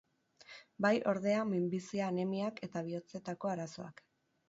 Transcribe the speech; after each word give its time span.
Bai, 0.85 0.91
ordea, 1.11 1.45
minbizia, 1.51 2.09
anemiak 2.09 2.61
eta 2.71 2.87
bihotzetako 2.91 3.57
arazoak. 3.57 4.07